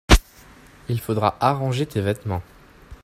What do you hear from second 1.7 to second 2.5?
tes vêtements.